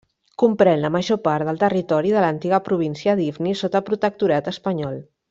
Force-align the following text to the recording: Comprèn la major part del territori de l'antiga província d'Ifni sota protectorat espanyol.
Comprèn 0.43 0.79
la 0.85 0.89
major 0.95 1.19
part 1.27 1.47
del 1.49 1.59
territori 1.65 2.13
de 2.15 2.23
l'antiga 2.25 2.61
província 2.71 3.15
d'Ifni 3.21 3.55
sota 3.63 3.83
protectorat 3.91 4.51
espanyol. 4.55 4.99